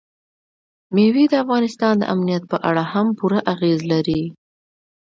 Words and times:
مېوې 0.93 1.25
د 1.29 1.33
افغانستان 1.43 1.93
د 1.99 2.03
امنیت 2.13 2.43
په 2.51 2.57
اړه 2.69 2.83
هم 2.93 3.07
پوره 3.17 3.39
اغېز 3.53 3.79
لري. 3.91 4.23